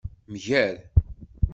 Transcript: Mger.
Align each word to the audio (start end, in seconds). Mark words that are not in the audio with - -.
Mger. 0.27 0.73